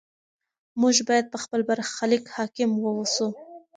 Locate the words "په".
1.33-1.37